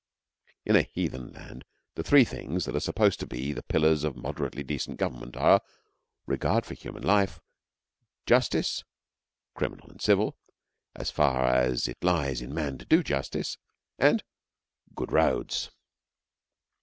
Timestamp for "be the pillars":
3.27-4.03